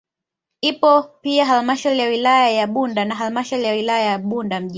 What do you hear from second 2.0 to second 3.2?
wilaya ya Bunda na